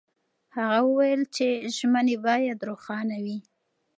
[0.55, 1.47] هغه وویل چې
[1.77, 3.37] ژمنې باید روښانه وي.